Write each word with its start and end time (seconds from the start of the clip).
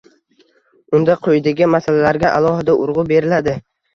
unda 0.99 1.17
quyidagi 1.27 1.67
masalalarga 1.75 2.31
alohida 2.39 2.77
urg‘u 2.87 3.07
beriladi: 3.15 3.57